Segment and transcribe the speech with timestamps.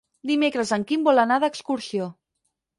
[0.29, 2.11] Dimecres en Quim vol anar d'excursió.